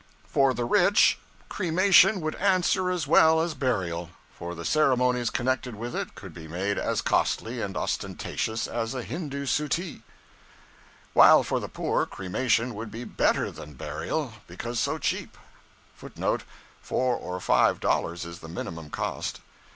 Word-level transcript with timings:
For 0.25 0.55
the 0.55 0.65
rich, 0.65 1.19
cremation 1.47 2.21
would 2.21 2.33
answer 2.37 2.89
as 2.89 3.05
well 3.05 3.39
as 3.39 3.53
burial; 3.53 4.09
for 4.33 4.55
the 4.55 4.65
ceremonies 4.65 5.29
connected 5.29 5.75
with 5.75 5.95
it 5.95 6.15
could 6.15 6.33
be 6.33 6.47
made 6.47 6.79
as 6.79 7.03
costly 7.03 7.61
and 7.61 7.77
ostentatious 7.77 8.65
as 8.65 8.95
a 8.95 9.03
Hindu 9.03 9.45
suttee; 9.45 10.01
while 11.13 11.43
for 11.43 11.59
the 11.59 11.69
poor, 11.69 12.07
cremation 12.07 12.73
would 12.73 12.89
be 12.89 13.03
better 13.03 13.51
than 13.51 13.75
burial, 13.75 14.33
because 14.47 14.79
so 14.79 14.97
cheap 14.97 15.37
{footnote 15.95 16.41
[Four 16.81 17.15
or 17.15 17.39
five 17.39 17.79
dollars 17.79 18.25
is 18.25 18.39
the 18.39 18.49
minimum 18.49 18.89
cost. 18.89 19.39